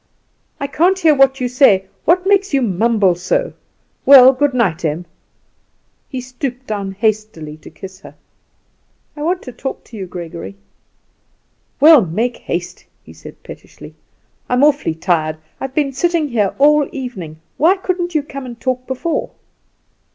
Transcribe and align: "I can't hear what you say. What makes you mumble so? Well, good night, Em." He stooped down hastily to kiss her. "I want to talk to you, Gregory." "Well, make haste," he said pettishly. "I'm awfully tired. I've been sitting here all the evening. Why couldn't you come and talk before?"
"I 0.59 0.65
can't 0.65 0.97
hear 0.97 1.13
what 1.13 1.39
you 1.39 1.47
say. 1.47 1.85
What 2.05 2.25
makes 2.25 2.55
you 2.55 2.63
mumble 2.63 3.13
so? 3.13 3.53
Well, 4.03 4.33
good 4.33 4.51
night, 4.55 4.83
Em." 4.83 5.05
He 6.09 6.19
stooped 6.21 6.65
down 6.65 6.93
hastily 6.93 7.55
to 7.57 7.69
kiss 7.69 7.99
her. 7.99 8.15
"I 9.15 9.21
want 9.21 9.43
to 9.43 9.51
talk 9.51 9.83
to 9.83 9.95
you, 9.97 10.07
Gregory." 10.07 10.55
"Well, 11.79 12.01
make 12.03 12.37
haste," 12.37 12.85
he 13.03 13.13
said 13.13 13.43
pettishly. 13.43 13.93
"I'm 14.49 14.63
awfully 14.63 14.95
tired. 14.95 15.37
I've 15.59 15.75
been 15.75 15.93
sitting 15.93 16.29
here 16.29 16.55
all 16.57 16.79
the 16.83 16.95
evening. 16.97 17.39
Why 17.57 17.77
couldn't 17.77 18.15
you 18.15 18.23
come 18.23 18.47
and 18.47 18.59
talk 18.59 18.87
before?" 18.87 19.29